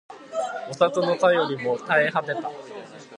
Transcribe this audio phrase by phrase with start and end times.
[0.67, 2.49] お里の便りも絶え果てた